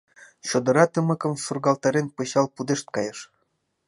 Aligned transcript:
Чодыра 0.47 0.85
тымыкым 0.93 1.33
сургалтарен 1.43 2.07
пычал 2.15 2.45
пудешт 2.55 2.87
кайыш. 2.95 3.19